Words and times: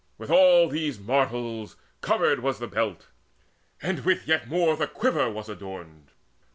With 0.17 0.31
all 0.31 0.67
these 0.67 0.99
marvels 0.99 1.75
covered 2.01 2.39
was 2.39 2.57
the 2.57 2.65
belt; 2.67 3.09
And 3.83 4.03
with 4.03 4.27
yet 4.27 4.47
more 4.47 4.75
the 4.75 4.87
quiver 4.87 5.29
was 5.29 5.47
adorned. 5.47 6.09